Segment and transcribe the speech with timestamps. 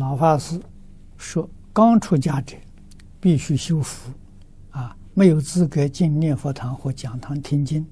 [0.00, 0.58] 老法师
[1.18, 2.56] 说，刚出家者
[3.20, 4.10] 必须修福，
[4.70, 7.86] 啊，没有资格进念佛堂或讲堂听经，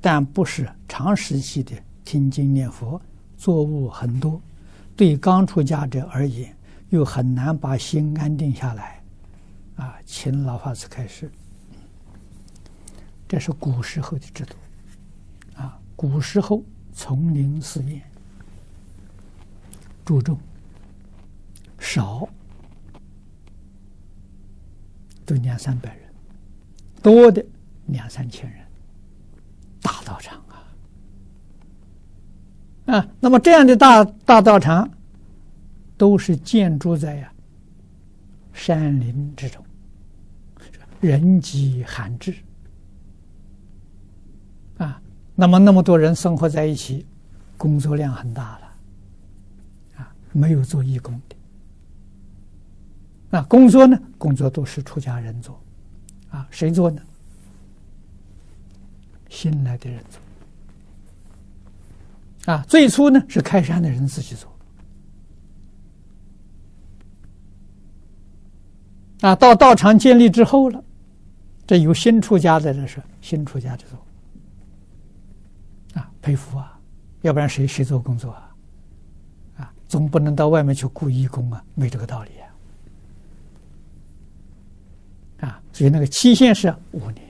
[0.00, 1.72] 但不是长时期的
[2.04, 3.00] 听经念佛，
[3.36, 4.42] 作务很多，
[4.96, 6.52] 对刚出家者而言，
[6.88, 9.00] 又很难把心安定下来，
[9.76, 11.30] 啊，请老法师开示。
[13.28, 14.56] 这是古时候的制度，
[15.54, 16.60] 啊，古时候
[16.92, 18.02] 丛林寺院
[20.04, 20.36] 注重
[21.94, 22.28] 少，
[25.24, 26.12] 都两三百人，
[27.00, 27.40] 多的
[27.86, 28.60] 两三千人，
[29.80, 30.58] 大道场啊，
[32.96, 34.90] 啊，那么这样的大大道场，
[35.96, 37.32] 都是建筑在呀
[38.52, 39.64] 山林之中，
[41.00, 42.34] 人迹罕至。
[44.78, 45.00] 啊，
[45.36, 47.06] 那么那么多人生活在一起，
[47.56, 48.66] 工作量很大了，
[49.98, 51.36] 啊，没有做义工的，
[53.34, 54.00] 那工作呢？
[54.16, 55.60] 工作都是出家人做，
[56.30, 57.02] 啊，谁做呢？
[59.28, 60.00] 新来的人
[62.44, 64.48] 做，啊，最初呢是开山的人自己做，
[69.22, 70.84] 啊，到道场建立之后了，
[71.66, 73.98] 这有新出家的人是，新出家的做。
[76.00, 76.78] 啊佩服啊！
[77.22, 78.54] 要不然谁谁做工作啊？
[79.56, 82.53] 啊，总不能到外面去雇义工啊，没这个道理啊！
[85.44, 87.26] 啊，所以那个期限是五年，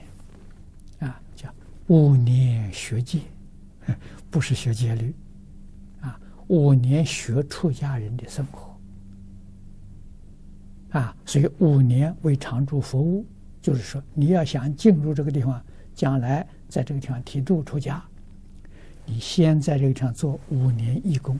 [0.99, 1.53] 啊，叫
[1.87, 3.19] 五年学戒，
[4.29, 5.13] 不是学戒律，
[5.99, 8.73] 啊，五年学出家人的生活，
[10.97, 13.25] 啊，所以五年为常住服务，
[13.61, 15.61] 就是说你要想进入这个地方，
[15.93, 18.01] 将来在这个地方提度出家。
[19.05, 21.37] 你先在这个地方做五年义工，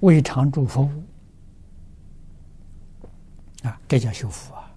[0.00, 1.04] 为常住服务，
[3.88, 4.74] 这叫修福啊，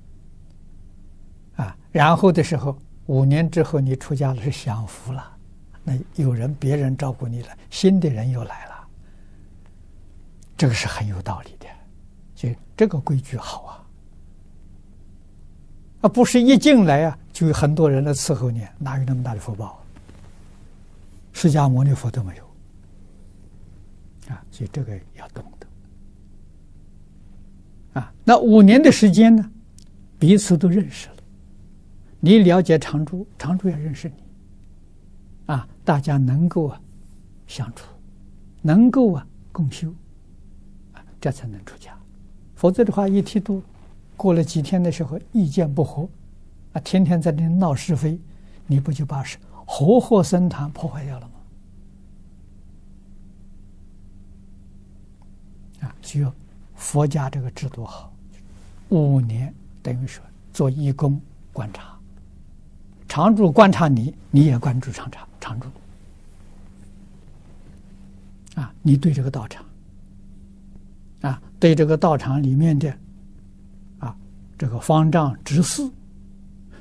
[1.58, 5.38] 啊，然后的时候，五年之后你出家了是享福了，
[5.84, 8.88] 那有人别人照顾你了，新的人又来了，
[10.56, 11.66] 这个是很有道理的，
[12.36, 13.86] 所以这个规矩好啊，
[16.02, 19.84] 啊，不是一进来啊就有很多人来伺候你，哪有那么大的福报？
[21.34, 22.44] 释迦牟尼佛都没有。
[24.34, 25.44] 啊，所以这个要懂。
[27.94, 28.14] 啊。
[28.24, 29.52] 那五年的时间呢，
[30.18, 31.16] 彼此都认识了，
[32.20, 34.16] 你了解常住，常住也认识你
[35.48, 36.82] 啊，大家能够啊
[37.48, 37.88] 相处，
[38.62, 39.90] 能够啊共修
[40.94, 41.98] 啊，这才能出家。
[42.56, 43.64] 否则的话，一剃度
[44.18, 46.08] 过了几天的时候，意见不合
[46.74, 48.20] 啊，天天在那闹是非，
[48.68, 49.38] 你不就把是？
[49.66, 51.28] 活活僧团破坏掉了
[55.82, 55.88] 吗？
[55.88, 56.34] 啊，需要
[56.80, 58.12] 佛家这个制度好，
[58.88, 59.54] 五年
[59.84, 60.24] 等于说
[60.54, 61.94] 做义工观察，
[63.08, 65.68] 常住观察你，你也关注常常常住。
[68.56, 69.64] 啊，你对这个道场，
[71.22, 72.90] 啊，对这个道场里面的，
[74.00, 74.16] 啊，
[74.58, 75.88] 这个方丈执事，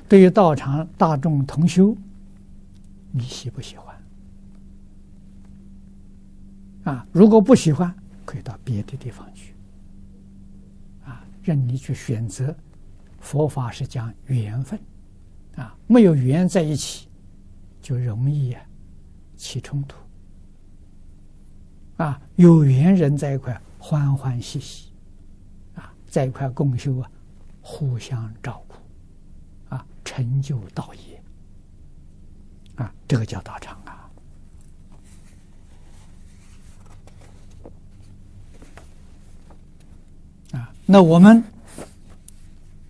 [0.07, 1.95] 对于道场大众同修。
[3.11, 3.95] 你喜不喜欢？
[6.95, 7.93] 啊，如果不喜欢，
[8.23, 9.53] 可以到别的地方去。
[11.49, 12.55] 啊，任你去选择。
[13.19, 14.79] 佛法是讲缘分，
[15.55, 17.09] 啊，没有缘在一起，
[17.81, 18.61] 就容易啊
[19.35, 19.97] 起冲突。
[21.97, 24.91] 啊，有缘人在一块欢欢喜喜，
[25.75, 27.11] 啊，在一块共修啊，
[27.61, 28.75] 互相照顾，
[29.75, 31.21] 啊，成就道业。
[32.75, 33.77] 啊，这个叫道场！
[40.53, 41.43] 啊，那我们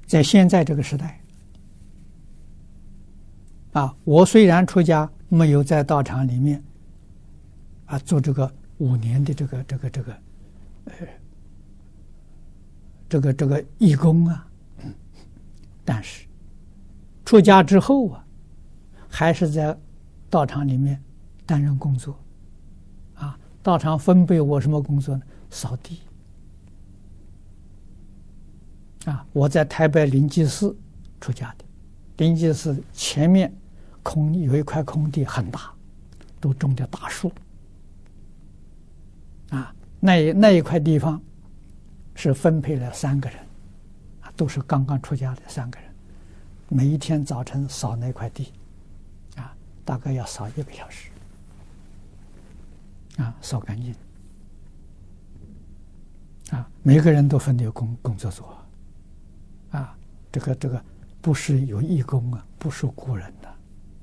[0.08, 1.20] 在现在这个时代，
[3.74, 6.64] 啊，我虽然出家，没有在道场里面
[7.88, 10.14] 啊做这个五年的这个这个这个
[10.86, 10.94] 呃
[13.10, 14.48] 这个这个义工啊，
[15.84, 16.26] 但是
[17.26, 18.26] 出家之后啊。
[19.12, 19.76] 还是在
[20.30, 21.02] 道场里面
[21.44, 22.16] 担任工作，
[23.16, 25.24] 啊，道场分配我什么工作呢？
[25.50, 26.00] 扫地。
[29.06, 30.76] 啊，我在台北灵济寺
[31.22, 31.66] 出家的，
[32.18, 33.54] 灵济寺前面
[34.04, 35.72] 空有一块空地很大，
[36.40, 37.32] 都种的大树。
[39.50, 41.22] 啊，那一那一块地方
[42.16, 43.40] 是分配了三个人，
[44.22, 45.90] 啊，都是刚刚出家的三个人，
[46.68, 48.52] 每一天早晨扫那块地。
[49.36, 49.56] 啊
[49.86, 51.10] 大概要扫一个小时，
[53.18, 53.96] 啊，扫干净，
[56.52, 58.56] 啊，每个人都分有工工作做，
[60.32, 60.84] 这个这个
[61.22, 63.48] 不是有义工啊，不是雇人的，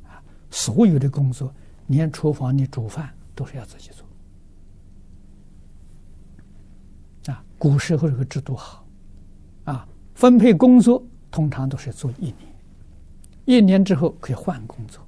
[0.09, 1.53] 啊，所有的工作，
[1.87, 4.07] 连厨房里煮饭都是要自己做，
[7.33, 8.85] 啊，古时候这个制度好，
[9.65, 12.37] 啊，分配工作通常都是做一年，
[13.45, 15.07] 一年之后可以换工作，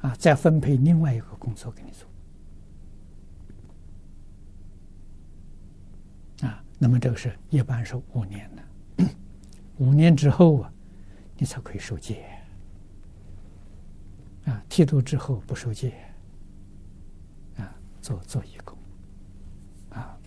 [0.00, 2.06] 啊，再分配另外一个工作给你做。
[6.80, 8.62] 那么这个是一般是五年的，
[9.78, 10.72] 五年之后啊，
[11.36, 12.24] 你才可以受戒
[14.44, 14.62] 啊。
[14.68, 15.92] 剃度之后不受戒
[17.56, 18.76] 啊，做做义工
[19.90, 20.18] 啊。